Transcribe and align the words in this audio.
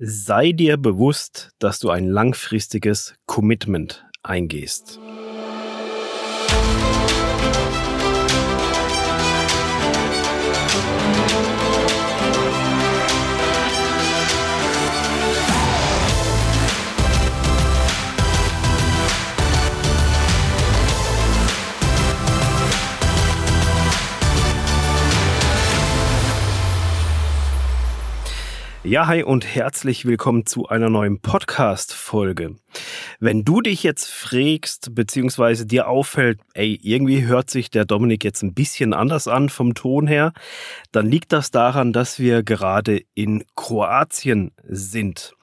Sei 0.00 0.52
dir 0.52 0.76
bewusst, 0.76 1.50
dass 1.58 1.80
du 1.80 1.90
ein 1.90 2.06
langfristiges 2.06 3.16
Commitment 3.26 4.06
eingehst. 4.22 5.00
Ja, 28.88 29.06
hi 29.06 29.22
und 29.22 29.44
herzlich 29.44 30.06
willkommen 30.06 30.46
zu 30.46 30.68
einer 30.68 30.88
neuen 30.88 31.20
Podcast-Folge. 31.20 32.56
Wenn 33.20 33.44
du 33.44 33.60
dich 33.60 33.82
jetzt 33.82 34.10
fragst, 34.10 34.94
beziehungsweise 34.94 35.66
dir 35.66 35.88
auffällt, 35.88 36.40
ey, 36.54 36.80
irgendwie 36.82 37.26
hört 37.26 37.50
sich 37.50 37.68
der 37.68 37.84
Dominik 37.84 38.24
jetzt 38.24 38.42
ein 38.42 38.54
bisschen 38.54 38.94
anders 38.94 39.28
an 39.28 39.50
vom 39.50 39.74
Ton 39.74 40.06
her, 40.06 40.32
dann 40.90 41.06
liegt 41.06 41.34
das 41.34 41.50
daran, 41.50 41.92
dass 41.92 42.18
wir 42.18 42.42
gerade 42.42 43.02
in 43.12 43.44
Kroatien 43.54 44.52
sind. 44.64 45.34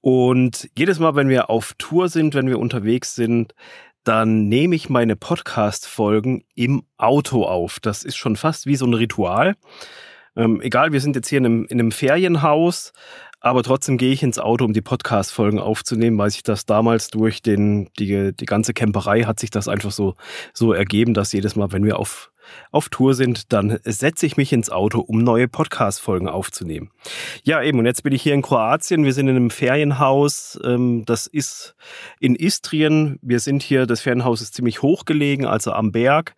Und 0.00 0.70
jedes 0.78 1.00
Mal, 1.00 1.16
wenn 1.16 1.28
wir 1.28 1.50
auf 1.50 1.74
Tour 1.78 2.08
sind, 2.08 2.34
wenn 2.34 2.46
wir 2.46 2.60
unterwegs 2.60 3.16
sind, 3.16 3.52
dann 4.04 4.46
nehme 4.46 4.76
ich 4.76 4.88
meine 4.88 5.16
Podcast-Folgen 5.16 6.44
im 6.54 6.84
Auto 6.98 7.46
auf. 7.46 7.80
Das 7.80 8.04
ist 8.04 8.14
schon 8.14 8.36
fast 8.36 8.66
wie 8.66 8.76
so 8.76 8.86
ein 8.86 8.94
Ritual. 8.94 9.56
Ähm, 10.36 10.60
egal, 10.60 10.92
wir 10.92 11.00
sind 11.00 11.16
jetzt 11.16 11.28
hier 11.28 11.38
in 11.38 11.46
einem, 11.46 11.64
in 11.66 11.80
einem 11.80 11.92
Ferienhaus, 11.92 12.92
aber 13.40 13.62
trotzdem 13.62 13.96
gehe 13.96 14.12
ich 14.12 14.22
ins 14.22 14.38
Auto, 14.38 14.64
um 14.64 14.72
die 14.72 14.80
Podcast-Folgen 14.80 15.60
aufzunehmen, 15.60 16.18
weil 16.18 16.30
sich 16.30 16.42
das 16.42 16.66
damals 16.66 17.08
durch 17.08 17.42
den, 17.42 17.88
die, 17.98 18.32
die 18.34 18.46
ganze 18.46 18.74
Camperei 18.74 19.22
hat 19.22 19.38
sich 19.38 19.50
das 19.50 19.68
einfach 19.68 19.92
so, 19.92 20.14
so 20.52 20.72
ergeben, 20.72 21.14
dass 21.14 21.32
jedes 21.32 21.54
Mal, 21.54 21.70
wenn 21.70 21.84
wir 21.84 21.98
auf, 21.98 22.32
auf 22.72 22.88
Tour 22.88 23.14
sind, 23.14 23.52
dann 23.52 23.78
setze 23.84 24.26
ich 24.26 24.36
mich 24.36 24.52
ins 24.52 24.70
Auto, 24.70 25.00
um 25.00 25.18
neue 25.18 25.48
Podcast-Folgen 25.48 26.28
aufzunehmen. 26.28 26.90
Ja, 27.44 27.62
eben, 27.62 27.78
und 27.78 27.86
jetzt 27.86 28.02
bin 28.02 28.12
ich 28.12 28.22
hier 28.22 28.34
in 28.34 28.42
Kroatien. 28.42 29.04
Wir 29.04 29.12
sind 29.12 29.28
in 29.28 29.36
einem 29.36 29.50
Ferienhaus. 29.50 30.58
Ähm, 30.64 31.04
das 31.06 31.26
ist 31.26 31.76
in 32.18 32.34
Istrien. 32.34 33.18
Wir 33.22 33.40
sind 33.40 33.62
hier, 33.62 33.86
das 33.86 34.00
Ferienhaus 34.00 34.40
ist 34.40 34.54
ziemlich 34.54 34.82
hoch 34.82 35.04
gelegen, 35.04 35.46
also 35.46 35.72
am 35.72 35.92
Berg. 35.92 36.34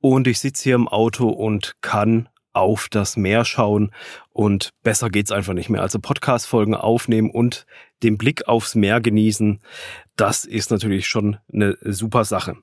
Und 0.00 0.26
ich 0.26 0.40
sitze 0.40 0.64
hier 0.64 0.74
im 0.74 0.88
Auto 0.88 1.28
und 1.28 1.76
kann 1.80 2.28
auf 2.52 2.88
das 2.88 3.16
Meer 3.16 3.44
schauen 3.44 3.90
und 4.30 4.70
besser 4.82 5.10
geht's 5.10 5.32
einfach 5.32 5.54
nicht 5.54 5.70
mehr. 5.70 5.82
Also 5.82 5.98
Podcast-Folgen 5.98 6.74
aufnehmen 6.74 7.30
und 7.30 7.66
den 8.02 8.18
Blick 8.18 8.48
aufs 8.48 8.74
Meer 8.74 9.00
genießen, 9.00 9.60
das 10.16 10.44
ist 10.44 10.70
natürlich 10.70 11.06
schon 11.06 11.38
eine 11.52 11.76
super 11.82 12.24
Sache. 12.24 12.56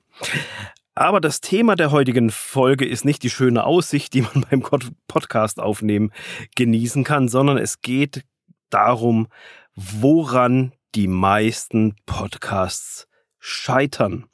Aber 0.94 1.20
das 1.20 1.40
Thema 1.40 1.76
der 1.76 1.92
heutigen 1.92 2.30
Folge 2.30 2.86
ist 2.86 3.04
nicht 3.04 3.22
die 3.22 3.30
schöne 3.30 3.64
Aussicht, 3.64 4.12
die 4.12 4.22
man 4.22 4.46
beim 4.50 4.62
Podcast 5.08 5.58
aufnehmen 5.58 6.12
genießen 6.56 7.04
kann, 7.04 7.28
sondern 7.28 7.58
es 7.58 7.80
geht 7.80 8.24
darum, 8.68 9.28
woran 9.74 10.72
die 10.94 11.08
meisten 11.08 11.94
Podcasts 12.06 13.06
scheitern. 13.38 14.26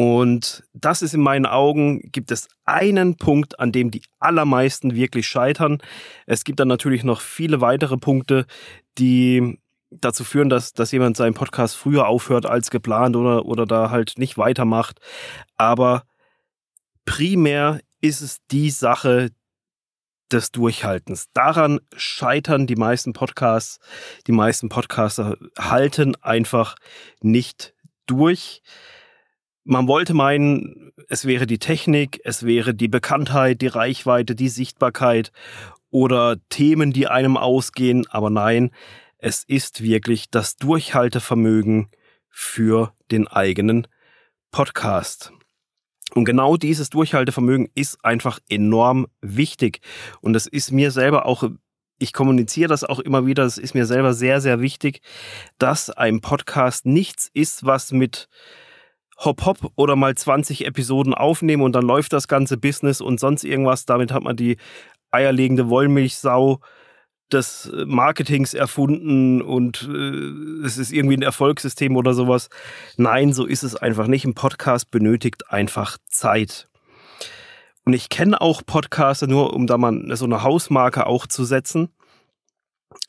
Und 0.00 0.64
das 0.72 1.02
ist 1.02 1.12
in 1.12 1.20
meinen 1.20 1.44
Augen, 1.44 2.10
gibt 2.10 2.30
es 2.30 2.48
einen 2.64 3.16
Punkt, 3.16 3.60
an 3.60 3.70
dem 3.70 3.90
die 3.90 4.00
allermeisten 4.18 4.94
wirklich 4.94 5.28
scheitern. 5.28 5.76
Es 6.24 6.44
gibt 6.44 6.58
dann 6.58 6.68
natürlich 6.68 7.04
noch 7.04 7.20
viele 7.20 7.60
weitere 7.60 7.98
Punkte, 7.98 8.46
die 8.96 9.60
dazu 9.90 10.24
führen, 10.24 10.48
dass, 10.48 10.72
dass 10.72 10.90
jemand 10.90 11.18
seinen 11.18 11.34
Podcast 11.34 11.76
früher 11.76 12.08
aufhört 12.08 12.46
als 12.46 12.70
geplant 12.70 13.14
oder, 13.14 13.44
oder 13.44 13.66
da 13.66 13.90
halt 13.90 14.14
nicht 14.16 14.38
weitermacht. 14.38 15.00
Aber 15.58 16.04
primär 17.04 17.82
ist 18.00 18.22
es 18.22 18.38
die 18.50 18.70
Sache 18.70 19.28
des 20.32 20.50
Durchhaltens. 20.50 21.26
Daran 21.34 21.78
scheitern 21.94 22.66
die 22.66 22.76
meisten 22.76 23.12
Podcasts. 23.12 23.80
Die 24.26 24.32
meisten 24.32 24.70
Podcaster 24.70 25.36
halten 25.58 26.16
einfach 26.22 26.76
nicht 27.20 27.74
durch. 28.06 28.62
Man 29.70 29.86
wollte 29.86 30.14
meinen, 30.14 30.90
es 31.08 31.26
wäre 31.26 31.46
die 31.46 31.60
Technik, 31.60 32.20
es 32.24 32.44
wäre 32.44 32.74
die 32.74 32.88
Bekanntheit, 32.88 33.62
die 33.62 33.68
Reichweite, 33.68 34.34
die 34.34 34.48
Sichtbarkeit 34.48 35.30
oder 35.90 36.38
Themen, 36.48 36.92
die 36.92 37.06
einem 37.06 37.36
ausgehen, 37.36 38.04
aber 38.10 38.30
nein, 38.30 38.72
es 39.18 39.44
ist 39.44 39.80
wirklich 39.80 40.28
das 40.28 40.56
Durchhaltevermögen 40.56 41.88
für 42.28 42.92
den 43.12 43.28
eigenen 43.28 43.86
Podcast. 44.50 45.32
Und 46.14 46.24
genau 46.24 46.56
dieses 46.56 46.90
Durchhaltevermögen 46.90 47.68
ist 47.76 48.04
einfach 48.04 48.40
enorm 48.48 49.06
wichtig. 49.20 49.82
Und 50.20 50.34
es 50.34 50.48
ist 50.48 50.72
mir 50.72 50.90
selber 50.90 51.26
auch, 51.26 51.48
ich 52.00 52.12
kommuniziere 52.12 52.68
das 52.68 52.82
auch 52.82 52.98
immer 52.98 53.24
wieder, 53.24 53.44
es 53.44 53.56
ist 53.56 53.74
mir 53.74 53.86
selber 53.86 54.14
sehr, 54.14 54.40
sehr 54.40 54.60
wichtig, 54.60 55.00
dass 55.58 55.90
ein 55.90 56.20
Podcast 56.20 56.86
nichts 56.86 57.30
ist, 57.32 57.64
was 57.64 57.92
mit 57.92 58.28
hopp 59.20 59.44
hopp 59.44 59.72
oder 59.76 59.96
mal 59.96 60.14
20 60.14 60.66
Episoden 60.66 61.14
aufnehmen 61.14 61.62
und 61.62 61.72
dann 61.72 61.84
läuft 61.84 62.12
das 62.12 62.28
ganze 62.28 62.56
Business 62.56 63.00
und 63.00 63.20
sonst 63.20 63.44
irgendwas. 63.44 63.84
Damit 63.84 64.12
hat 64.12 64.22
man 64.22 64.36
die 64.36 64.56
eierlegende 65.10 65.68
Wollmilchsau 65.68 66.60
des 67.32 67.70
Marketings 67.86 68.54
erfunden 68.54 69.40
und 69.40 69.88
äh, 69.88 70.64
es 70.66 70.78
ist 70.78 70.92
irgendwie 70.92 71.16
ein 71.16 71.22
Erfolgssystem 71.22 71.96
oder 71.96 72.12
sowas. 72.14 72.48
Nein, 72.96 73.32
so 73.32 73.46
ist 73.46 73.62
es 73.62 73.76
einfach 73.76 74.06
nicht. 74.06 74.24
Ein 74.24 74.34
Podcast 74.34 74.90
benötigt 74.90 75.50
einfach 75.50 75.98
Zeit. 76.08 76.68
Und 77.84 77.92
ich 77.92 78.08
kenne 78.08 78.40
auch 78.40 78.62
Podcaster, 78.66 79.26
nur 79.26 79.54
um 79.54 79.66
da 79.66 79.78
mal 79.78 80.16
so 80.16 80.24
eine 80.24 80.42
Hausmarke 80.42 81.06
auch 81.06 81.26
zu 81.26 81.44
setzen. 81.44 81.90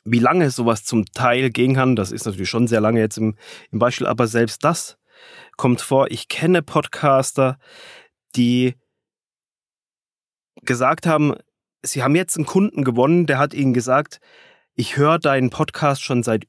Wie 0.04 0.20
lange 0.20 0.50
sowas 0.50 0.84
zum 0.84 1.06
Teil 1.06 1.50
gehen 1.50 1.74
kann, 1.74 1.96
das 1.96 2.12
ist 2.12 2.24
natürlich 2.24 2.48
schon 2.48 2.68
sehr 2.68 2.80
lange 2.80 3.00
jetzt 3.00 3.18
im, 3.18 3.34
im 3.70 3.78
Beispiel, 3.78 4.06
aber 4.06 4.28
selbst 4.28 4.64
das 4.64 4.96
kommt 5.56 5.80
vor. 5.80 6.10
Ich 6.10 6.28
kenne 6.28 6.62
Podcaster, 6.62 7.58
die 8.36 8.74
gesagt 10.62 11.06
haben, 11.06 11.34
sie 11.82 12.02
haben 12.02 12.14
jetzt 12.14 12.36
einen 12.36 12.46
Kunden 12.46 12.84
gewonnen, 12.84 13.26
der 13.26 13.38
hat 13.38 13.54
ihnen 13.54 13.74
gesagt, 13.74 14.20
ich 14.74 14.96
höre 14.96 15.18
deinen 15.18 15.50
Podcast 15.50 16.02
schon 16.02 16.22
seit 16.22 16.46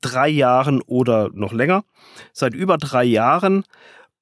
drei 0.00 0.28
Jahren 0.28 0.82
oder 0.82 1.30
noch 1.32 1.52
länger, 1.52 1.84
seit 2.32 2.54
über 2.54 2.78
drei 2.78 3.04
Jahren 3.04 3.64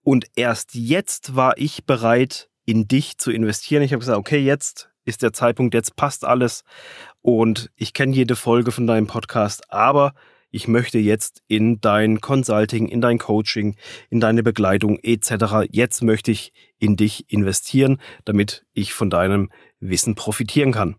und 0.03 0.27
erst 0.37 0.75
jetzt 0.75 1.35
war 1.37 1.59
ich 1.59 1.85
bereit, 1.85 2.49
in 2.67 2.89
dich 2.89 3.19
zu 3.19 3.31
investieren. 3.31 3.83
Ich 3.83 3.93
habe 3.93 4.01
gesagt, 4.01 4.19
okay, 4.19 4.39
jetzt 4.39 4.91
ist 5.05 5.23
der 5.23 5.33
Zeitpunkt, 5.33 5.75
jetzt 5.75 5.97
passt 5.97 6.25
alles 6.25 6.65
und 7.21 7.71
ich 7.77 7.93
kenne 7.93 8.15
jede 8.15 8.37
Folge 8.37 8.73
von 8.73 8.87
deinem 8.87 9.07
Podcast, 9.07 9.71
aber 9.71 10.15
ich 10.55 10.69
möchte 10.69 10.99
jetzt 10.99 11.43
in 11.49 11.81
dein 11.81 12.21
Consulting, 12.21 12.87
in 12.87 13.01
dein 13.01 13.19
Coaching, 13.19 13.75
in 14.09 14.21
deine 14.21 14.45
Begleitung 14.45 15.01
etc. 15.03 15.67
Jetzt 15.73 16.03
möchte 16.03 16.31
ich 16.31 16.53
in 16.79 16.95
dich 16.95 17.25
investieren, 17.29 18.01
damit 18.25 18.65
ich 18.73 18.95
von 18.95 19.11
deinem 19.11 19.51
Wissen 19.81 20.15
profitieren 20.15 20.71
kann. 20.71 20.95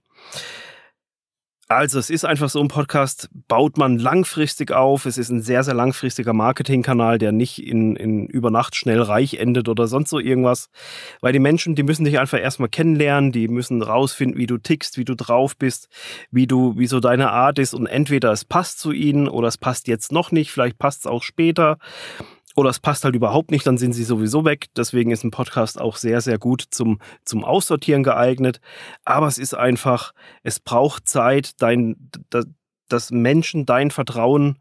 Also 1.67 1.97
es 1.97 2.11
ist 2.11 2.25
einfach 2.25 2.49
so 2.49 2.59
ein 2.59 2.67
Podcast, 2.67 3.27
baut 3.47 3.79
man 3.79 3.97
langfristig 3.97 4.71
auf. 4.71 5.07
Es 5.07 5.17
ist 5.17 5.29
ein 5.29 5.41
sehr, 5.41 5.63
sehr 5.63 5.73
langfristiger 5.73 6.31
Marketingkanal, 6.31 7.17
der 7.17 7.31
nicht 7.31 7.57
in, 7.57 7.95
in 7.95 8.27
über 8.27 8.51
Nacht 8.51 8.75
schnell 8.75 9.01
reich 9.01 9.35
endet 9.35 9.67
oder 9.67 9.87
sonst 9.87 10.11
so 10.11 10.19
irgendwas. 10.19 10.69
Weil 11.21 11.33
die 11.33 11.39
Menschen, 11.39 11.73
die 11.73 11.81
müssen 11.81 12.05
dich 12.05 12.19
einfach 12.19 12.39
erstmal 12.39 12.69
kennenlernen, 12.69 13.31
die 13.31 13.47
müssen 13.47 13.81
rausfinden, 13.81 14.37
wie 14.37 14.45
du 14.45 14.59
tickst, 14.59 14.99
wie 14.99 15.05
du 15.05 15.15
drauf 15.15 15.57
bist, 15.57 15.89
wie 16.29 16.45
du, 16.45 16.77
wie 16.77 16.85
so 16.85 16.99
deine 16.99 17.31
Art 17.31 17.57
ist. 17.57 17.73
Und 17.73 17.87
entweder 17.87 18.31
es 18.31 18.45
passt 18.45 18.79
zu 18.79 18.91
ihnen 18.91 19.27
oder 19.27 19.47
es 19.47 19.57
passt 19.57 19.87
jetzt 19.87 20.11
noch 20.11 20.31
nicht, 20.31 20.51
vielleicht 20.51 20.77
passt 20.77 20.99
es 20.99 21.07
auch 21.07 21.23
später 21.23 21.79
oder 22.55 22.69
es 22.69 22.79
passt 22.79 23.03
halt 23.03 23.15
überhaupt 23.15 23.51
nicht, 23.51 23.67
dann 23.67 23.77
sind 23.77 23.93
sie 23.93 24.05
sowieso 24.05 24.45
weg. 24.45 24.67
Deswegen 24.75 25.11
ist 25.11 25.23
ein 25.23 25.31
Podcast 25.31 25.79
auch 25.79 25.97
sehr, 25.97 26.21
sehr 26.21 26.37
gut 26.37 26.63
zum, 26.69 26.99
zum 27.25 27.43
Aussortieren 27.43 28.03
geeignet. 28.03 28.61
Aber 29.03 29.27
es 29.27 29.37
ist 29.37 29.53
einfach, 29.53 30.13
es 30.41 30.59
braucht 30.59 31.07
Zeit, 31.07 31.61
dein, 31.61 32.09
dass 32.87 33.11
Menschen 33.11 33.65
dein 33.65 33.91
Vertrauen, 33.91 34.59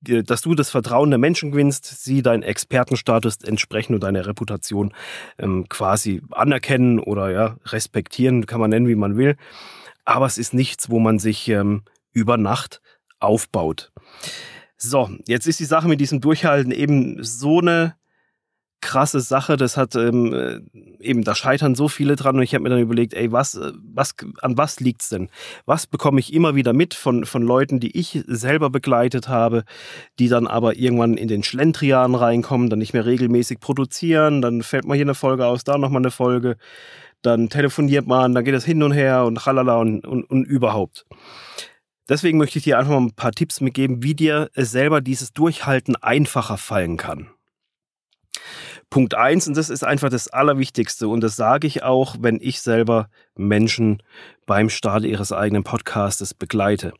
dass 0.00 0.42
du 0.42 0.54
das 0.54 0.70
Vertrauen 0.70 1.10
der 1.10 1.18
Menschen 1.18 1.50
gewinnst, 1.50 2.04
sie 2.04 2.22
deinen 2.22 2.42
Expertenstatus 2.42 3.38
entsprechend 3.42 3.94
und 3.94 4.02
deine 4.02 4.26
Reputation 4.26 4.94
ähm, 5.38 5.68
quasi 5.68 6.22
anerkennen 6.30 7.00
oder 7.00 7.30
ja, 7.30 7.56
respektieren, 7.66 8.46
kann 8.46 8.60
man 8.60 8.70
nennen, 8.70 8.88
wie 8.88 8.94
man 8.94 9.16
will. 9.16 9.36
Aber 10.04 10.26
es 10.26 10.38
ist 10.38 10.54
nichts, 10.54 10.88
wo 10.88 11.00
man 11.00 11.18
sich 11.18 11.48
ähm, 11.48 11.82
über 12.12 12.36
Nacht 12.36 12.80
aufbaut. 13.18 13.92
So, 14.76 15.10
jetzt 15.26 15.46
ist 15.46 15.60
die 15.60 15.64
Sache 15.64 15.88
mit 15.88 16.00
diesem 16.00 16.20
Durchhalten 16.20 16.72
eben 16.72 17.22
so 17.22 17.60
eine 17.60 17.94
krasse 18.80 19.20
Sache. 19.20 19.56
Das 19.56 19.76
hat 19.76 19.94
ähm, 19.96 20.32
äh, 20.32 20.60
eben, 21.00 21.24
da 21.24 21.34
scheitern 21.34 21.74
so 21.74 21.88
viele 21.88 22.14
dran 22.14 22.36
und 22.36 22.42
ich 22.42 22.54
habe 22.54 22.62
mir 22.62 22.70
dann 22.70 22.80
überlegt, 22.80 23.14
ey, 23.14 23.32
was, 23.32 23.54
äh, 23.54 23.72
was, 23.82 24.14
an 24.42 24.56
was 24.56 24.80
liegt's 24.80 25.08
denn? 25.08 25.28
Was 25.64 25.86
bekomme 25.86 26.20
ich 26.20 26.32
immer 26.32 26.54
wieder 26.54 26.72
mit 26.72 26.94
von, 26.94 27.24
von 27.24 27.42
Leuten, 27.42 27.80
die 27.80 27.98
ich 27.98 28.22
selber 28.26 28.70
begleitet 28.70 29.28
habe, 29.28 29.64
die 30.18 30.28
dann 30.28 30.46
aber 30.46 30.76
irgendwann 30.76 31.16
in 31.16 31.28
den 31.28 31.42
Schlendrian 31.42 32.14
reinkommen, 32.14 32.70
dann 32.70 32.78
nicht 32.78 32.92
mehr 32.92 33.06
regelmäßig 33.06 33.60
produzieren, 33.60 34.42
dann 34.42 34.62
fällt 34.62 34.84
mal 34.84 34.94
hier 34.94 35.04
eine 35.04 35.14
Folge 35.14 35.46
aus, 35.46 35.64
da 35.64 35.78
nochmal 35.78 36.02
eine 36.02 36.10
Folge, 36.10 36.56
dann 37.22 37.48
telefoniert 37.48 38.06
man, 38.06 38.34
dann 38.34 38.44
geht 38.44 38.54
das 38.54 38.64
hin 38.64 38.82
und 38.82 38.92
her 38.92 39.24
und 39.24 39.46
halala 39.46 39.78
und, 39.78 40.06
und, 40.06 40.24
und 40.24 40.44
überhaupt. 40.44 41.06
Deswegen 42.08 42.38
möchte 42.38 42.58
ich 42.58 42.64
dir 42.64 42.78
einfach 42.78 42.92
mal 42.92 43.00
ein 43.00 43.14
paar 43.14 43.32
Tipps 43.32 43.60
mitgeben, 43.60 44.02
wie 44.02 44.14
dir 44.14 44.50
selber 44.54 45.00
dieses 45.00 45.32
Durchhalten 45.32 45.96
einfacher 45.96 46.56
fallen 46.56 46.96
kann. 46.96 47.30
Punkt 48.90 49.14
eins, 49.14 49.48
und 49.48 49.56
das 49.56 49.70
ist 49.70 49.82
einfach 49.82 50.10
das 50.10 50.28
Allerwichtigste, 50.28 51.08
und 51.08 51.20
das 51.20 51.34
sage 51.34 51.66
ich 51.66 51.82
auch, 51.82 52.16
wenn 52.20 52.38
ich 52.40 52.60
selber 52.60 53.08
Menschen 53.34 54.02
beim 54.46 54.70
Start 54.70 55.04
ihres 55.04 55.32
eigenen 55.32 55.64
Podcastes 55.64 56.34
begleite. 56.34 56.92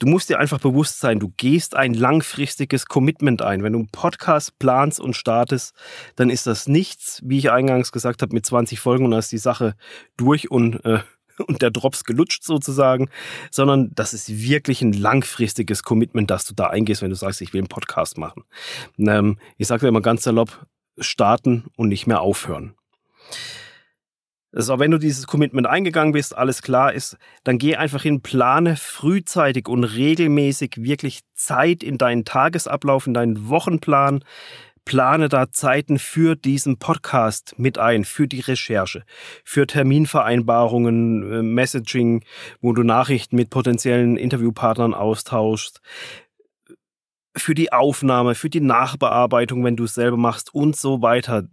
Du 0.00 0.06
musst 0.06 0.28
dir 0.28 0.38
einfach 0.38 0.60
bewusst 0.60 1.00
sein, 1.00 1.18
du 1.18 1.32
gehst 1.36 1.74
ein 1.74 1.92
langfristiges 1.92 2.86
Commitment 2.86 3.42
ein. 3.42 3.64
Wenn 3.64 3.72
du 3.72 3.80
einen 3.80 3.88
Podcast 3.88 4.56
planst 4.60 5.00
und 5.00 5.16
startest, 5.16 5.74
dann 6.14 6.30
ist 6.30 6.46
das 6.46 6.68
nichts, 6.68 7.20
wie 7.24 7.38
ich 7.38 7.50
eingangs 7.50 7.90
gesagt 7.90 8.22
habe, 8.22 8.32
mit 8.32 8.46
20 8.46 8.78
Folgen 8.78 9.06
und 9.06 9.10
dann 9.10 9.18
ist 9.18 9.32
die 9.32 9.38
Sache 9.38 9.74
durch 10.16 10.52
und 10.52 10.84
äh, 10.84 11.00
und 11.46 11.62
der 11.62 11.70
Drops 11.70 12.04
gelutscht 12.04 12.44
sozusagen, 12.44 13.08
sondern 13.50 13.90
das 13.94 14.14
ist 14.14 14.28
wirklich 14.30 14.82
ein 14.82 14.92
langfristiges 14.92 15.82
Commitment, 15.82 16.30
dass 16.30 16.46
du 16.46 16.54
da 16.54 16.68
eingehst, 16.68 17.02
wenn 17.02 17.10
du 17.10 17.16
sagst, 17.16 17.40
ich 17.40 17.52
will 17.52 17.60
einen 17.60 17.68
Podcast 17.68 18.18
machen. 18.18 18.44
Ähm, 18.98 19.38
ich 19.56 19.68
sage 19.68 19.82
dir 19.82 19.88
immer 19.88 20.02
ganz 20.02 20.24
salopp, 20.24 20.66
starten 20.98 21.64
und 21.76 21.88
nicht 21.88 22.06
mehr 22.06 22.20
aufhören. 22.20 22.74
Also 24.50 24.78
wenn 24.78 24.90
du 24.90 24.98
dieses 24.98 25.26
Commitment 25.26 25.66
eingegangen 25.66 26.12
bist, 26.12 26.36
alles 26.36 26.62
klar 26.62 26.94
ist, 26.94 27.18
dann 27.44 27.58
geh 27.58 27.76
einfach 27.76 28.02
hin, 28.02 28.22
plane 28.22 28.76
frühzeitig 28.76 29.68
und 29.68 29.84
regelmäßig 29.84 30.76
wirklich 30.78 31.20
Zeit 31.34 31.82
in 31.82 31.98
deinen 31.98 32.24
Tagesablauf, 32.24 33.06
in 33.06 33.12
deinen 33.12 33.48
Wochenplan, 33.50 34.24
plane 34.88 35.28
da 35.28 35.50
Zeiten 35.50 35.98
für 35.98 36.34
diesen 36.34 36.78
Podcast 36.78 37.54
mit 37.58 37.76
ein, 37.76 38.06
für 38.06 38.26
die 38.26 38.40
Recherche, 38.40 39.04
für 39.44 39.66
Terminvereinbarungen, 39.66 41.30
äh, 41.30 41.42
Messaging, 41.42 42.24
wo 42.62 42.72
du 42.72 42.82
Nachrichten 42.82 43.36
mit 43.36 43.50
potenziellen 43.50 44.16
Interviewpartnern 44.16 44.94
austauschst, 44.94 45.82
für 47.36 47.54
die 47.54 47.70
Aufnahme, 47.70 48.34
für 48.34 48.48
die 48.48 48.62
Nachbearbeitung, 48.62 49.62
wenn 49.62 49.76
du 49.76 49.84
es 49.84 49.92
selber 49.92 50.16
machst 50.16 50.54
und 50.54 50.74
so 50.74 51.02
weiter. 51.02 51.46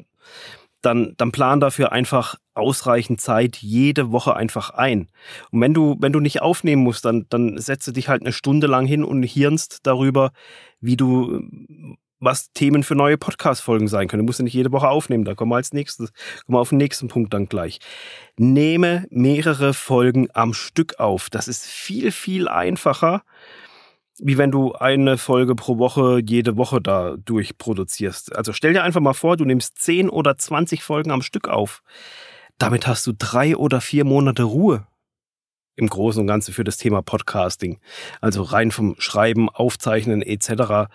Dann, 0.81 1.13
dann 1.17 1.33
plan 1.33 1.59
dafür 1.59 1.91
einfach 1.91 2.35
ausreichend 2.53 3.19
Zeit 3.19 3.57
jede 3.57 4.13
Woche 4.13 4.37
einfach 4.37 4.69
ein. 4.69 5.09
Und 5.51 5.59
wenn 5.59 5.73
du, 5.73 5.97
wenn 5.99 6.13
du 6.13 6.21
nicht 6.21 6.41
aufnehmen 6.41 6.83
musst, 6.83 7.03
dann, 7.03 7.25
dann 7.27 7.57
setze 7.57 7.91
dich 7.91 8.07
halt 8.07 8.21
eine 8.21 8.31
Stunde 8.31 8.67
lang 8.67 8.85
hin 8.85 9.03
und 9.03 9.23
hirnst 9.23 9.79
darüber, 9.83 10.31
wie 10.79 10.95
du 10.95 11.41
was 12.25 12.51
Themen 12.51 12.83
für 12.83 12.95
neue 12.95 13.17
Podcast-Folgen 13.17 13.87
sein 13.87 14.07
können. 14.07 14.23
Du 14.23 14.25
musst 14.25 14.39
ja 14.39 14.43
nicht 14.43 14.53
jede 14.53 14.71
Woche 14.71 14.89
aufnehmen, 14.89 15.23
da 15.23 15.35
kommen 15.35 15.51
wir 15.51 15.55
als 15.55 15.71
nächstes, 15.71 16.11
kommen 16.45 16.57
wir 16.57 16.59
auf 16.59 16.69
den 16.69 16.79
nächsten 16.79 17.07
Punkt 17.07 17.33
dann 17.33 17.45
gleich. 17.45 17.79
Nehme 18.37 19.05
mehrere 19.09 19.73
Folgen 19.73 20.27
am 20.33 20.53
Stück 20.53 20.99
auf. 20.99 21.29
Das 21.29 21.47
ist 21.47 21.65
viel, 21.65 22.11
viel 22.11 22.49
einfacher, 22.49 23.23
wie 24.17 24.37
wenn 24.37 24.51
du 24.51 24.73
eine 24.73 25.17
Folge 25.17 25.55
pro 25.55 25.77
Woche 25.77 26.21
jede 26.25 26.57
Woche 26.57 26.81
da 26.81 27.15
durchproduzierst. 27.17 28.35
Also 28.35 28.51
stell 28.51 28.73
dir 28.73 28.83
einfach 28.83 29.01
mal 29.01 29.13
vor, 29.13 29.37
du 29.37 29.45
nimmst 29.45 29.77
10 29.81 30.09
oder 30.09 30.37
20 30.37 30.83
Folgen 30.83 31.11
am 31.11 31.21
Stück 31.21 31.47
auf. 31.47 31.83
Damit 32.57 32.87
hast 32.87 33.05
du 33.07 33.13
drei 33.17 33.55
oder 33.55 33.81
vier 33.81 34.05
Monate 34.05 34.43
Ruhe 34.43 34.87
im 35.75 35.87
Großen 35.87 36.21
und 36.21 36.27
Ganzen 36.27 36.53
für 36.53 36.63
das 36.63 36.77
Thema 36.77 37.01
Podcasting. 37.01 37.79
Also 38.21 38.43
rein 38.43 38.71
vom 38.71 38.95
Schreiben, 38.97 39.49
Aufzeichnen 39.49 40.21
etc. 40.21 40.89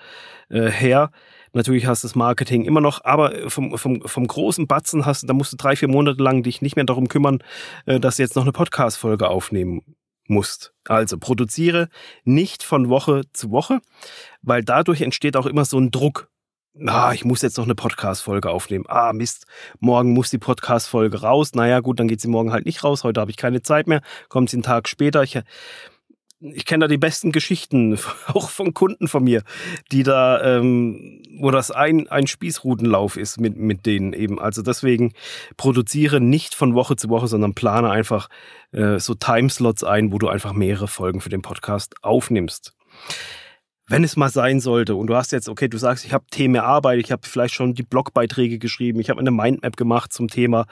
Äh, 0.49 0.71
her. 0.71 1.11
Natürlich 1.53 1.87
hast 1.87 2.05
du 2.05 2.09
das 2.09 2.15
Marketing 2.15 2.65
immer 2.65 2.81
noch, 2.81 3.05
aber 3.05 3.51
vom, 3.51 3.77
vom, 3.77 4.03
vom 4.03 4.27
großen 4.27 4.67
Batzen 4.67 5.05
hast 5.05 5.23
du, 5.23 5.27
da 5.27 5.33
musst 5.33 5.53
du 5.53 5.57
drei, 5.57 5.75
vier 5.75 5.89
Monate 5.89 6.23
lang 6.23 6.43
dich 6.43 6.63
nicht 6.63 6.77
mehr 6.77 6.85
darum 6.85 7.09
kümmern, 7.09 7.43
äh, 7.87 7.99
dass 7.99 8.17
du 8.17 8.23
jetzt 8.23 8.37
noch 8.37 8.45
eine 8.45 8.53
Podcast-Folge 8.53 9.29
aufnehmen 9.29 9.83
musst. 10.29 10.73
Also 10.87 11.19
produziere 11.19 11.89
nicht 12.25 12.63
von 12.63 12.89
Woche 12.89 13.23
zu 13.33 13.51
Woche, 13.51 13.81
weil 14.43 14.63
dadurch 14.63 15.01
entsteht 15.03 15.37
auch 15.37 15.47
immer 15.47 15.65
so 15.65 15.79
ein 15.79 15.91
Druck 15.91 16.31
ah, 16.87 17.13
ich 17.13 17.25
muss 17.25 17.43
jetzt 17.43 17.59
noch 17.59 17.65
eine 17.65 17.75
Podcast-Folge 17.75 18.51
aufnehmen. 18.51 18.85
Ah, 18.89 19.13
Mist, 19.13 19.47
morgen 19.81 20.13
muss 20.13 20.31
die 20.31 20.39
Podcast-Folge 20.39 21.21
raus. 21.21 21.55
Naja, 21.55 21.81
gut, 21.81 22.01
dann 22.01 22.09
geht 22.09 22.21
sie 22.21 22.29
morgen 22.29 22.53
halt 22.53 22.67
nicht 22.67 22.85
raus. 22.85 23.05
Heute 23.05 23.21
habe 23.21 23.31
ich 23.31 23.37
keine 23.37 23.63
Zeit 23.63 23.87
mehr. 23.87 24.03
Kommt 24.29 24.51
sie 24.51 24.57
einen 24.57 24.63
Tag 24.63 24.89
später. 24.89 25.23
Ich, 25.23 25.39
ich 26.41 26.65
kenne 26.65 26.85
da 26.85 26.89
die 26.89 26.99
besten 26.99 27.33
Geschichten, 27.33 27.99
auch 28.29 28.51
von 28.51 28.73
Kunden 28.73 29.09
von 29.09 29.25
mir, 29.25 29.43
die 29.93 30.03
da, 30.03 30.43
ähm, 30.43 31.23
wo 31.39 31.51
das 31.51 31.71
ein, 31.71 32.09
ein 32.09 32.27
Spießrutenlauf 32.27 33.17
ist 33.17 33.41
mit, 33.41 33.57
mit 33.57 33.87
denen 33.87 34.13
eben. 34.13 34.39
Also 34.39 34.63
deswegen 34.63 35.13
produziere 35.57 36.21
nicht 36.21 36.55
von 36.55 36.75
Woche 36.75 36.97
zu 36.97 37.09
Woche, 37.09 37.29
sondern 37.29 37.55
plane 37.55 37.91
einfach 37.91 38.29
äh, 38.73 38.99
so 38.99 39.15
Timeslots 39.15 39.85
ein, 39.85 40.13
wo 40.13 40.19
du 40.19 40.29
einfach 40.29 40.53
mehrere 40.53 40.89
Folgen 40.89 41.21
für 41.21 41.31
den 41.31 41.43
Podcast 41.43 41.95
aufnimmst 42.03 42.75
wenn 43.91 44.05
es 44.05 44.17
mal 44.17 44.31
sein 44.31 44.61
sollte 44.61 44.95
und 44.95 45.09
du 45.09 45.17
hast 45.17 45.33
jetzt, 45.33 45.49
okay, 45.49 45.69
du 45.69 45.77
sagst, 45.77 46.05
ich 46.05 46.13
habe 46.13 46.25
Themen 46.31 46.55
erarbeitet, 46.55 47.05
ich 47.05 47.13
habe 47.13 47.23
vielleicht 47.27 47.55
schon 47.55 47.75
die 47.75 47.83
Blogbeiträge 47.83 48.59
geschrieben, 48.59 49.01
ich 49.01 49.11
habe 49.11 49.19
eine 49.19 49.33
Mindmap 49.33 49.77
gemacht 49.77 50.13
zum 50.13 50.29
Thema, 50.29 50.67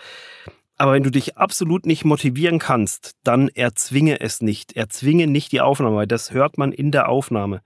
aber 0.81 0.93
wenn 0.93 1.03
du 1.03 1.11
dich 1.11 1.37
absolut 1.37 1.87
nicht 1.87 2.05
motivieren 2.05 2.61
kannst, 2.61 3.17
dann 3.25 3.49
erzwinge 3.49 4.21
es 4.21 4.41
nicht. 4.41 4.77
Erzwinge 4.77 5.27
nicht 5.27 5.51
die 5.51 5.61
Aufnahme, 5.61 5.97
weil 5.97 6.07
das 6.07 6.31
hört 6.31 6.57
man 6.57 6.71
in 6.71 6.93
der 6.93 7.09
Aufnahme. 7.09 7.63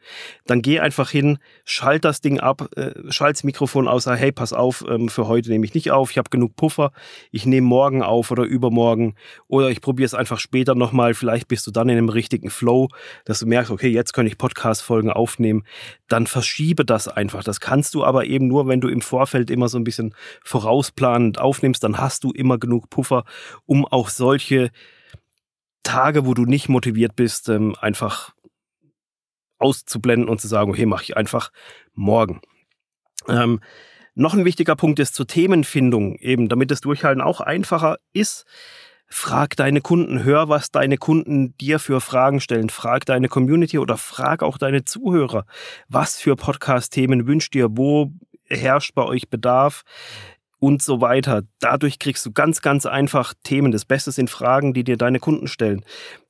Dann 0.46 0.62
geh 0.62 0.80
einfach 0.80 1.10
hin, 1.10 1.36
schalt 1.66 2.06
das 2.06 2.22
Ding 2.22 2.40
ab, 2.40 2.70
äh, 2.74 2.92
schalt 3.10 3.36
das 3.36 3.44
Mikrofon 3.44 3.86
aus, 3.86 4.04
sag, 4.04 4.18
hey, 4.18 4.32
pass 4.32 4.54
auf, 4.54 4.82
ähm, 4.88 5.10
für 5.10 5.28
heute 5.28 5.50
nehme 5.50 5.66
ich 5.66 5.74
nicht 5.74 5.90
auf, 5.90 6.10
ich 6.10 6.16
habe 6.16 6.30
genug 6.30 6.56
Puffer, 6.56 6.90
ich 7.30 7.44
nehme 7.44 7.66
morgen 7.66 8.02
auf 8.02 8.30
oder 8.30 8.44
übermorgen 8.44 9.14
oder 9.46 9.68
ich 9.68 9.82
probiere 9.82 10.06
es 10.06 10.14
einfach 10.14 10.38
später 10.38 10.74
nochmal, 10.74 11.12
vielleicht 11.12 11.48
bist 11.48 11.66
du 11.66 11.70
dann 11.70 11.90
in 11.90 11.98
einem 11.98 12.08
richtigen 12.08 12.48
Flow, 12.48 12.88
dass 13.26 13.40
du 13.40 13.46
merkst, 13.46 13.70
okay, 13.70 13.88
jetzt 13.88 14.14
kann 14.14 14.26
ich 14.26 14.38
Podcast-Folgen 14.38 15.10
aufnehmen, 15.10 15.64
dann 16.08 16.26
verschiebe 16.26 16.86
das 16.86 17.08
einfach. 17.08 17.44
Das 17.44 17.60
kannst 17.60 17.94
du 17.94 18.04
aber 18.04 18.24
eben 18.24 18.48
nur, 18.48 18.68
wenn 18.68 18.80
du 18.80 18.88
im 18.88 19.02
Vorfeld 19.02 19.50
immer 19.50 19.68
so 19.68 19.76
ein 19.76 19.84
bisschen 19.84 20.14
vorausplanend 20.42 21.38
aufnimmst, 21.38 21.84
dann 21.84 21.98
hast 21.98 22.24
du 22.24 22.32
immer 22.32 22.56
genug 22.56 22.88
Puffer 22.88 23.01
Puffer, 23.02 23.24
um 23.66 23.84
auch 23.84 24.08
solche 24.08 24.70
Tage, 25.82 26.24
wo 26.26 26.34
du 26.34 26.44
nicht 26.44 26.68
motiviert 26.68 27.16
bist, 27.16 27.48
ähm, 27.48 27.74
einfach 27.80 28.32
auszublenden 29.58 30.28
und 30.28 30.40
zu 30.40 30.48
sagen, 30.48 30.70
okay, 30.70 30.86
mache 30.86 31.02
ich 31.02 31.16
einfach 31.16 31.50
morgen. 31.94 32.40
Ähm, 33.28 33.60
noch 34.14 34.34
ein 34.34 34.44
wichtiger 34.44 34.76
Punkt 34.76 34.98
ist 34.98 35.14
zur 35.14 35.26
Themenfindung, 35.26 36.16
eben 36.16 36.48
damit 36.48 36.70
das 36.70 36.80
Durchhalten 36.80 37.22
auch 37.22 37.40
einfacher 37.40 37.96
ist. 38.12 38.44
Frag 39.08 39.56
deine 39.56 39.80
Kunden, 39.80 40.24
hör, 40.24 40.48
was 40.48 40.70
deine 40.70 40.96
Kunden 40.96 41.56
dir 41.58 41.78
für 41.78 42.00
Fragen 42.00 42.40
stellen. 42.40 42.70
Frag 42.70 43.04
deine 43.04 43.28
Community 43.28 43.78
oder 43.78 43.96
frag 43.96 44.42
auch 44.42 44.58
deine 44.58 44.84
Zuhörer. 44.84 45.44
Was 45.88 46.18
für 46.18 46.36
Podcast-Themen 46.36 47.26
wünscht 47.26 47.54
ihr? 47.54 47.68
Wo 47.76 48.12
herrscht 48.46 48.94
bei 48.94 49.02
euch 49.04 49.28
Bedarf? 49.28 49.82
Und 50.62 50.80
so 50.80 51.00
weiter. 51.00 51.42
Dadurch 51.58 51.98
kriegst 51.98 52.24
du 52.24 52.30
ganz, 52.30 52.62
ganz 52.62 52.86
einfach 52.86 53.34
Themen. 53.42 53.72
Das 53.72 53.84
Beste 53.84 54.12
sind 54.12 54.30
Fragen, 54.30 54.72
die 54.72 54.84
dir 54.84 54.96
deine 54.96 55.18
Kunden 55.18 55.48
stellen. 55.48 55.84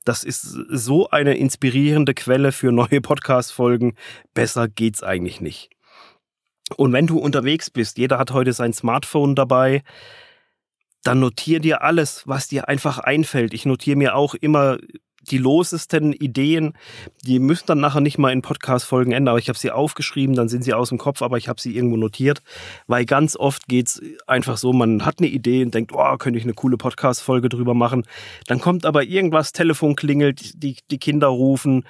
Das 0.05 0.23
ist 0.23 0.41
so 0.41 1.07
eine 1.11 1.37
inspirierende 1.37 2.15
Quelle 2.15 2.51
für 2.51 2.71
neue 2.71 2.99
Podcast-Folgen. 2.99 3.93
Besser 4.33 4.67
geht's 4.67 5.03
eigentlich 5.03 5.39
nicht. 5.39 5.69
Und 6.75 6.91
wenn 6.93 7.05
du 7.05 7.19
unterwegs 7.19 7.69
bist, 7.69 7.99
jeder 7.99 8.17
hat 8.17 8.31
heute 8.31 8.53
sein 8.53 8.73
Smartphone 8.73 9.35
dabei, 9.35 9.83
dann 11.03 11.19
notier 11.19 11.59
dir 11.59 11.83
alles, 11.83 12.23
was 12.27 12.47
dir 12.47 12.67
einfach 12.67 12.97
einfällt. 12.97 13.53
Ich 13.53 13.67
notiere 13.67 13.97
mir 13.97 14.15
auch 14.15 14.33
immer 14.33 14.79
die 15.29 15.37
losesten 15.37 16.13
Ideen, 16.13 16.73
die 17.25 17.39
müssen 17.39 17.65
dann 17.67 17.79
nachher 17.79 18.01
nicht 18.01 18.17
mal 18.17 18.31
in 18.31 18.41
Podcast-Folgen 18.41 19.11
enden, 19.11 19.29
aber 19.29 19.39
ich 19.39 19.49
habe 19.49 19.57
sie 19.57 19.71
aufgeschrieben, 19.71 20.35
dann 20.35 20.49
sind 20.49 20.63
sie 20.63 20.73
aus 20.73 20.89
dem 20.89 20.97
Kopf, 20.97 21.21
aber 21.21 21.37
ich 21.37 21.47
habe 21.47 21.61
sie 21.61 21.75
irgendwo 21.75 21.97
notiert, 21.97 22.41
weil 22.87 23.05
ganz 23.05 23.35
oft 23.35 23.67
geht's 23.67 24.01
einfach 24.27 24.57
so, 24.57 24.73
man 24.73 25.05
hat 25.05 25.19
eine 25.19 25.27
Idee 25.27 25.63
und 25.63 25.73
denkt, 25.73 25.91
oh, 25.93 26.17
könnte 26.17 26.37
ich 26.37 26.45
eine 26.45 26.53
coole 26.53 26.77
Podcast-Folge 26.77 27.49
drüber 27.49 27.73
machen. 27.73 28.05
Dann 28.47 28.59
kommt 28.59 28.85
aber 28.85 29.03
irgendwas, 29.03 29.53
Telefon 29.53 29.95
klingelt, 29.95 30.61
die, 30.61 30.77
die 30.89 30.97
Kinder 30.97 31.27
rufen, 31.27 31.85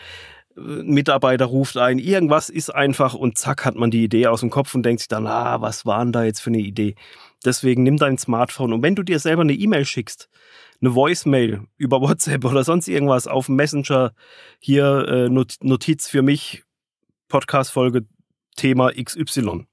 äh, 0.56 0.62
Mitarbeiter 0.62 1.46
ruft 1.46 1.78
ein, 1.78 2.00
irgendwas 2.00 2.50
ist 2.50 2.74
einfach 2.74 3.14
und 3.14 3.38
zack 3.38 3.66
hat 3.66 3.76
man 3.76 3.92
die 3.92 4.04
Idee 4.04 4.28
aus 4.28 4.42
dem 4.42 4.50
Kopf 4.50 4.74
und 4.76 4.84
denkt 4.84 5.02
sich 5.02 5.08
dann, 5.08 5.28
ah, 5.28 5.62
was 5.62 5.86
war 5.86 6.04
denn 6.04 6.12
da 6.12 6.24
jetzt 6.24 6.42
für 6.42 6.50
eine 6.50 6.60
Idee? 6.60 6.96
Deswegen 7.46 7.84
nimm 7.84 7.98
dein 7.98 8.18
Smartphone 8.18 8.74
und 8.74 8.84
wenn 8.84 8.96
du 8.96 9.04
dir 9.04 9.20
selber 9.20 9.42
eine 9.42 9.54
E-Mail 9.54 9.86
schickst, 9.86 10.30
eine 10.84 10.96
Voicemail 10.96 11.62
über 11.78 12.02
WhatsApp 12.02 12.44
oder 12.44 12.64
sonst 12.64 12.88
irgendwas 12.88 13.28
auf 13.28 13.48
Messenger, 13.48 14.14
hier 14.60 15.08
äh, 15.08 15.30
Notiz 15.30 16.08
für 16.10 16.22
mich, 16.22 16.64
Podcast-Folge, 17.30 18.06
Thema 18.58 18.92
XY. 18.92 19.66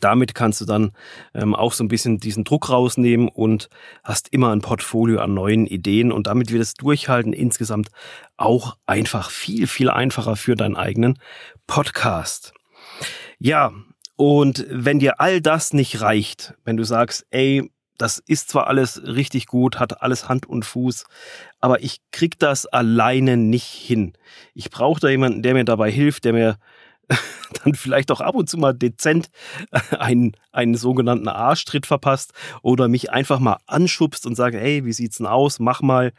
damit 0.00 0.34
kannst 0.34 0.60
du 0.60 0.64
dann 0.64 0.92
ähm, 1.34 1.54
auch 1.54 1.72
so 1.72 1.84
ein 1.84 1.88
bisschen 1.88 2.18
diesen 2.18 2.44
Druck 2.44 2.70
rausnehmen 2.70 3.28
und 3.28 3.68
hast 4.02 4.32
immer 4.32 4.52
ein 4.52 4.60
Portfolio 4.60 5.20
an 5.20 5.34
neuen 5.34 5.66
Ideen 5.66 6.12
und 6.12 6.28
damit 6.28 6.52
wird 6.52 6.62
es 6.62 6.74
durchhalten 6.74 7.32
insgesamt 7.32 7.90
auch 8.36 8.76
einfach 8.86 9.30
viel, 9.30 9.66
viel 9.66 9.90
einfacher 9.90 10.36
für 10.36 10.54
deinen 10.54 10.76
eigenen 10.76 11.18
Podcast. 11.66 12.54
Ja, 13.38 13.72
und 14.16 14.66
wenn 14.70 14.98
dir 14.98 15.20
all 15.20 15.40
das 15.40 15.72
nicht 15.72 16.00
reicht, 16.00 16.54
wenn 16.64 16.76
du 16.76 16.84
sagst, 16.84 17.26
ey, 17.30 17.70
das 17.98 18.18
ist 18.18 18.48
zwar 18.48 18.66
alles 18.66 19.02
richtig 19.04 19.46
gut, 19.46 19.78
hat 19.78 20.02
alles 20.02 20.28
Hand 20.28 20.46
und 20.46 20.64
Fuß, 20.64 21.04
aber 21.60 21.82
ich 21.82 21.98
krieg 22.12 22.38
das 22.38 22.66
alleine 22.66 23.36
nicht 23.36 23.66
hin. 23.66 24.12
Ich 24.54 24.70
brauche 24.70 25.00
da 25.00 25.08
jemanden, 25.08 25.42
der 25.42 25.54
mir 25.54 25.64
dabei 25.64 25.90
hilft, 25.90 26.24
der 26.24 26.32
mir 26.32 26.58
dann 27.64 27.74
vielleicht 27.74 28.10
auch 28.10 28.20
ab 28.20 28.34
und 28.34 28.48
zu 28.48 28.58
mal 28.58 28.72
dezent 28.72 29.28
einen, 29.90 30.32
einen 30.52 30.74
sogenannten 30.74 31.28
Arschtritt 31.28 31.86
verpasst 31.86 32.32
oder 32.62 32.88
mich 32.88 33.10
einfach 33.10 33.38
mal 33.38 33.58
anschubst 33.66 34.26
und 34.26 34.34
sage, 34.34 34.58
hey, 34.58 34.84
wie 34.84 34.92
sieht's 34.92 35.18
denn 35.18 35.26
aus? 35.26 35.58
Mach 35.58 35.82
mal. 35.82 36.12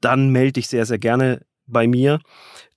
Dann 0.00 0.30
melde 0.30 0.60
ich 0.60 0.68
sehr, 0.68 0.86
sehr 0.86 0.98
gerne 0.98 1.44
bei 1.66 1.86
mir. 1.86 2.20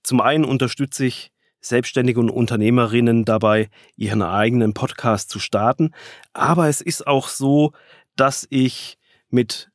Zum 0.02 0.20
einen 0.20 0.44
unterstütze 0.44 1.04
ich 1.04 1.30
Selbstständige 1.60 2.18
und 2.18 2.30
Unternehmerinnen 2.30 3.24
dabei, 3.24 3.70
ihren 3.96 4.22
eigenen 4.22 4.74
Podcast 4.74 5.30
zu 5.30 5.38
starten. 5.38 5.92
Aber 6.32 6.68
es 6.68 6.80
ist 6.80 7.06
auch 7.06 7.28
so, 7.28 7.72
dass 8.16 8.46
ich 8.50 8.98
mit, 9.28 9.70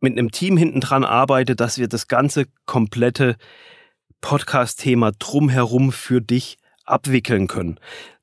mit 0.00 0.12
einem 0.12 0.30
Team 0.30 0.56
hinten 0.56 0.80
dran 0.80 1.04
arbeite, 1.04 1.56
dass 1.56 1.78
wir 1.78 1.88
das 1.88 2.08
ganze 2.08 2.46
komplette 2.66 3.36
Podcast-Thema 4.20 5.12
drumherum 5.12 5.92
für 5.92 6.20
dich 6.20 6.58
abwickeln 6.84 7.46
können. 7.46 7.80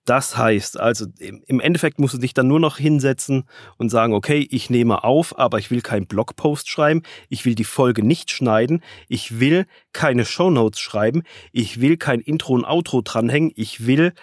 Das 0.07 0.37
heißt, 0.37 0.79
also 0.79 1.05
im 1.19 1.59
Endeffekt 1.59 1.99
musst 1.99 2.13
du 2.13 2.17
dich 2.17 2.33
dann 2.33 2.47
nur 2.47 2.61
noch 2.61 2.77
hinsetzen 2.77 3.43
und 3.77 3.89
sagen, 3.89 4.13
okay, 4.13 4.47
ich 4.49 4.69
nehme 4.69 5.03
auf, 5.03 5.37
aber 5.37 5.59
ich 5.59 5.69
will 5.69 5.81
keinen 5.81 6.07
Blogpost 6.07 6.69
schreiben, 6.69 7.03
ich 7.27 7.43
will 7.43 7.55
die 7.55 7.65
Folge 7.65 8.05
nicht 8.05 8.31
schneiden, 8.31 8.81
ich 9.09 9.41
will 9.41 9.65
keine 9.91 10.23
Shownotes 10.23 10.79
schreiben, 10.79 11.23
ich 11.51 11.81
will 11.81 11.97
kein 11.97 12.21
Intro 12.21 12.53
und 12.53 12.63
Outro 12.63 13.01
dranhängen, 13.01 13.51
ich 13.53 13.85
will 13.85 14.13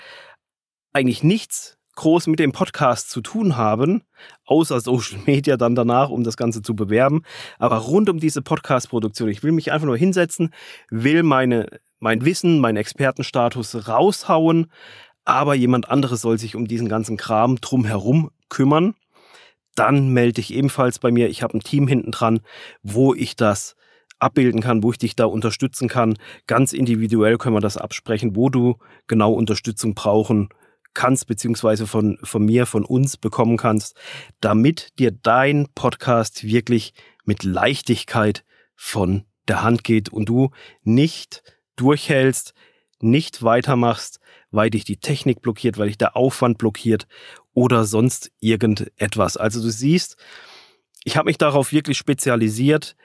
eigentlich 0.95 1.23
nichts 1.23 1.74
groß 1.97 2.27
mit 2.27 2.39
dem 2.39 2.53
Podcast 2.53 3.11
zu 3.11 3.21
tun 3.21 3.57
haben, 3.57 4.03
außer 4.45 4.81
Social 4.81 5.21
Media 5.27 5.57
dann 5.57 5.75
danach, 5.75 6.11
um 6.11 6.25
das 6.25 6.37
Ganze 6.37 6.63
zu 6.63 6.75
bewerben. 6.75 7.23
Aber 7.59 7.79
rund 7.79 8.09
um 8.09 8.19
diese 8.19 8.43
Podcast-Produktion, 8.43 9.29
ich 9.29 9.43
will 9.43 9.53
mich 9.53 9.73
einfach 9.73 9.87
nur 9.87 9.97
hinsetzen, 9.97 10.51
will 10.91 11.23
meine, 11.23 11.67
mein 11.99 12.25
Wissen, 12.25 12.61
meinen 12.61 12.77
Expertenstatus 12.77 13.89
raushauen, 13.89 14.71
aber 15.25 15.55
jemand 15.55 15.89
anderes 15.89 16.21
soll 16.21 16.39
sich 16.39 16.57
um 16.57 16.67
diesen 16.67 16.89
ganzen 16.89 17.17
Kram 17.17 17.61
drumherum 17.61 18.31
kümmern. 18.49 18.95
Dann 19.75 20.11
melde 20.11 20.41
ich 20.41 20.53
ebenfalls 20.55 20.99
bei 20.99 21.11
mir. 21.11 21.29
Ich 21.29 21.43
habe 21.43 21.57
ein 21.57 21.61
Team 21.61 21.89
hinten 21.89 22.13
dran, 22.13 22.41
wo 22.83 23.15
ich 23.15 23.35
das 23.35 23.75
abbilden 24.19 24.61
kann, 24.61 24.83
wo 24.83 24.93
ich 24.93 24.99
dich 24.99 25.17
da 25.17 25.25
unterstützen 25.25 25.89
kann. 25.89 26.17
Ganz 26.47 26.73
individuell 26.73 27.39
können 27.39 27.57
wir 27.57 27.61
das 27.61 27.77
absprechen, 27.77 28.37
wo 28.37 28.49
du 28.49 28.77
genau 29.07 29.33
Unterstützung 29.33 29.95
brauchen 29.95 30.49
kannst, 30.95 31.27
beziehungsweise 31.27 31.87
von, 31.87 32.19
von 32.23 32.45
mir, 32.45 32.67
von 32.67 32.85
uns 32.85 33.17
bekommen 33.17 33.57
kannst, 33.57 33.97
damit 34.41 34.99
dir 34.99 35.11
dein 35.11 35.69
Podcast 35.75 36.45
wirklich 36.45 36.95
mit 37.25 37.45
Leichtigkeit 37.45 38.45
von 38.75 39.25
der 39.49 39.63
Hand 39.63 39.85
geht 39.85 40.09
und 40.09 40.29
du 40.29 40.51
nicht 40.83 41.43
durchhältst, 41.77 42.55
nicht 43.01 43.43
weitermachst, 43.43 44.21
weil 44.51 44.71
dich 44.71 44.85
die 44.85 44.99
Technik 44.99 45.43
blockiert, 45.43 45.79
weil 45.79 45.89
dich 45.89 45.99
der 45.99 46.17
Aufwand 46.17 46.59
blockiert 46.59 47.07
oder 47.53 47.85
sonst 47.85 48.33
irgendetwas. 48.41 49.37
Also 49.37 49.61
du 49.61 49.71
siehst, 49.71 50.17
ich 51.05 51.17
habe 51.17 51.27
mich 51.27 51.39
darauf 51.39 51.73
wirklich 51.73 51.99
spezialisiert, 51.99 52.97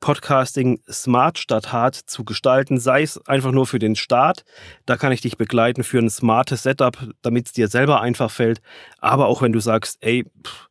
Podcasting 0.00 0.80
smart 0.90 1.38
statt 1.38 1.72
hart 1.72 1.94
zu 1.94 2.24
gestalten, 2.24 2.78
sei 2.78 3.02
es 3.02 3.26
einfach 3.26 3.52
nur 3.52 3.66
für 3.66 3.78
den 3.78 3.96
Start. 3.96 4.44
Da 4.84 4.96
kann 4.96 5.12
ich 5.12 5.20
dich 5.20 5.36
begleiten 5.36 5.84
für 5.84 5.98
ein 5.98 6.10
smartes 6.10 6.62
Setup, 6.62 6.98
damit 7.22 7.46
es 7.46 7.52
dir 7.52 7.68
selber 7.68 8.00
einfach 8.00 8.30
fällt. 8.30 8.60
Aber 8.98 9.26
auch 9.26 9.42
wenn 9.42 9.52
du 9.52 9.60
sagst, 9.60 9.98
ey, 10.00 10.24
pff, 10.44 10.68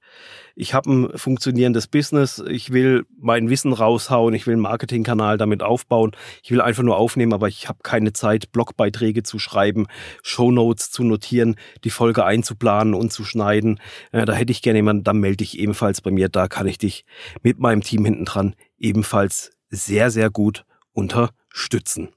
ich 0.55 0.73
habe 0.73 0.89
ein 0.89 1.17
funktionierendes 1.17 1.87
Business, 1.87 2.41
ich 2.47 2.71
will 2.71 3.05
mein 3.19 3.49
Wissen 3.49 3.73
raushauen, 3.73 4.33
ich 4.33 4.47
will 4.47 4.53
einen 4.53 4.61
Marketingkanal 4.61 5.37
damit 5.37 5.61
aufbauen, 5.61 6.11
ich 6.43 6.51
will 6.51 6.61
einfach 6.61 6.83
nur 6.83 6.95
aufnehmen, 6.95 7.33
aber 7.33 7.49
ich 7.49 7.67
habe 7.67 7.79
keine 7.83 8.13
Zeit, 8.13 8.53
Blogbeiträge 8.53 9.23
zu 9.23 9.37
schreiben, 9.37 9.87
Shownotes 10.23 10.91
zu 10.91 11.03
notieren, 11.03 11.55
die 11.83 11.89
Folge 11.89 12.23
einzuplanen 12.23 12.93
und 12.93 13.11
zu 13.11 13.25
schneiden. 13.25 13.81
Äh, 14.13 14.25
da 14.25 14.33
hätte 14.33 14.51
ich 14.51 14.61
gerne 14.61 14.79
jemanden, 14.79 15.03
dann 15.03 15.17
melde 15.17 15.37
dich 15.37 15.59
ebenfalls 15.59 15.99
bei 15.99 16.11
mir, 16.11 16.29
da 16.29 16.47
kann 16.47 16.67
ich 16.67 16.77
dich 16.77 17.03
mit 17.43 17.59
meinem 17.59 17.81
Team 17.81 18.05
hinten 18.05 18.23
dran 18.23 18.55
ebenfalls 18.77 19.51
sehr, 19.69 20.11
sehr 20.11 20.29
gut 20.29 20.65
unterstützen. 20.93 22.09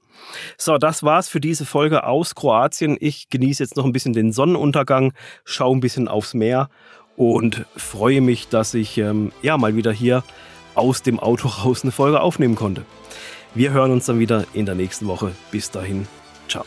So, 0.57 0.77
das 0.77 1.03
war's 1.03 1.29
für 1.29 1.39
diese 1.39 1.65
Folge 1.65 2.03
aus 2.03 2.35
Kroatien. 2.35 2.97
Ich 2.99 3.29
genieße 3.29 3.63
jetzt 3.63 3.77
noch 3.77 3.85
ein 3.85 3.93
bisschen 3.93 4.13
den 4.13 4.31
Sonnenuntergang, 4.31 5.13
schaue 5.45 5.75
ein 5.75 5.79
bisschen 5.79 6.07
aufs 6.07 6.33
Meer 6.33 6.69
und 7.15 7.65
freue 7.75 8.21
mich, 8.21 8.47
dass 8.47 8.73
ich 8.73 8.97
ähm, 8.97 9.31
ja 9.41 9.57
mal 9.57 9.75
wieder 9.75 9.91
hier 9.91 10.23
aus 10.75 11.03
dem 11.03 11.19
Auto 11.19 11.47
raus 11.63 11.83
eine 11.83 11.91
Folge 11.91 12.21
aufnehmen 12.21 12.55
konnte. 12.55 12.85
Wir 13.55 13.71
hören 13.71 13.91
uns 13.91 14.05
dann 14.05 14.19
wieder 14.19 14.45
in 14.53 14.65
der 14.65 14.75
nächsten 14.75 15.07
Woche. 15.07 15.31
Bis 15.51 15.71
dahin, 15.71 16.07
ciao. 16.47 16.65